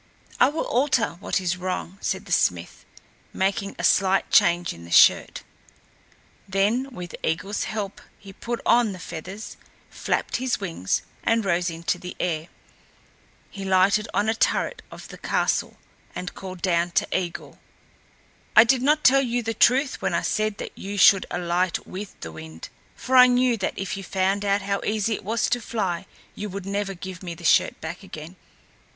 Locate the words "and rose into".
11.23-11.99